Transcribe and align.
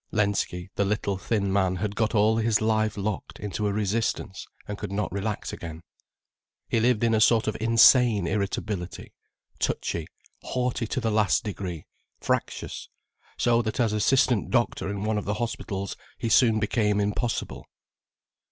Lensky, 0.11 0.71
the 0.73 0.83
little, 0.83 1.15
thin 1.15 1.53
man, 1.53 1.75
had 1.75 1.95
got 1.95 2.15
all 2.15 2.37
his 2.37 2.59
life 2.59 2.97
locked 2.97 3.39
into 3.39 3.67
a 3.67 3.71
resistance 3.71 4.47
and 4.67 4.75
could 4.75 4.91
not 4.91 5.11
relax 5.11 5.53
again. 5.53 5.83
He 6.67 6.79
lived 6.79 7.03
in 7.03 7.13
a 7.13 7.21
sort 7.21 7.45
of 7.47 7.55
insane 7.61 8.25
irritability, 8.25 9.13
touchy, 9.59 10.07
haughty 10.41 10.87
to 10.87 10.99
the 10.99 11.11
last 11.11 11.43
degree, 11.43 11.85
fractious, 12.19 12.89
so 13.37 13.61
that 13.61 13.79
as 13.79 13.93
assistant 13.93 14.49
doctor 14.49 14.89
in 14.89 15.03
one 15.03 15.19
of 15.19 15.25
the 15.25 15.35
hospitals 15.35 15.95
he 16.17 16.29
soon 16.29 16.59
became 16.59 16.99
impossible. 16.99 17.67